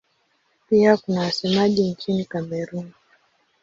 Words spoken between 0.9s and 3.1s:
kuna wasemaji nchini Kamerun.